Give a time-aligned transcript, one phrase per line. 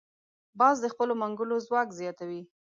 [0.59, 2.41] باز د خپلو منګولو ځواک زیاتوي